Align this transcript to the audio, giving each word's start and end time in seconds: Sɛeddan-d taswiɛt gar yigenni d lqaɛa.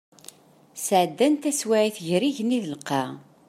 Sɛeddan-d 0.85 1.41
taswiɛt 1.43 1.97
gar 2.07 2.23
yigenni 2.25 2.59
d 2.63 2.65
lqaɛa. 2.73 3.09